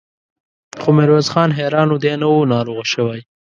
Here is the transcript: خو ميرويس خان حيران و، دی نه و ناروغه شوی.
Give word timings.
خو 0.81 0.89
ميرويس 0.97 1.27
خان 1.33 1.49
حيران 1.57 1.89
و، 1.91 1.97
دی 2.03 2.13
نه 2.21 2.27
و 2.33 2.45
ناروغه 2.51 2.83
شوی. 2.93 3.19